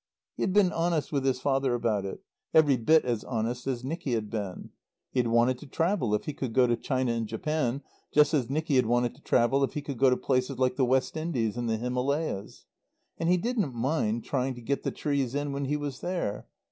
He 0.35 0.41
had 0.41 0.51
been 0.51 0.71
honest 0.71 1.11
with 1.11 1.23
his 1.25 1.39
father 1.39 1.75
about 1.75 2.05
it; 2.05 2.23
every 2.55 2.75
bit 2.75 3.05
as 3.05 3.23
honest 3.23 3.67
as 3.67 3.83
Nicky 3.83 4.13
had 4.13 4.31
been. 4.31 4.71
He 5.11 5.19
had 5.19 5.27
wanted 5.27 5.59
to 5.59 5.67
travel 5.67 6.15
if 6.15 6.25
he 6.25 6.33
could 6.33 6.53
go 6.53 6.65
to 6.65 6.75
China 6.75 7.11
and 7.11 7.27
Japan, 7.27 7.83
just 8.11 8.33
as 8.33 8.49
Nicky 8.49 8.77
had 8.77 8.87
wanted 8.87 9.13
to 9.13 9.21
travel 9.21 9.63
if 9.63 9.75
he 9.75 9.81
could 9.83 9.99
go 9.99 10.09
to 10.09 10.17
places 10.17 10.57
like 10.57 10.75
the 10.75 10.85
West 10.85 11.15
Indies 11.15 11.55
and 11.55 11.69
the 11.69 11.77
Himalaya. 11.77 12.47
And 13.19 13.29
he 13.29 13.37
didn't 13.37 13.75
mind 13.75 14.23
trying 14.23 14.55
to 14.55 14.61
get 14.63 14.81
the 14.81 14.89
trees 14.89 15.35
in 15.35 15.51
when 15.51 15.65
he 15.65 15.77
was 15.77 15.99
there. 16.01 16.47